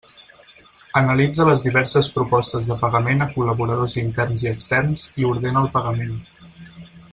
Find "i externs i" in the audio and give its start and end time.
4.47-5.31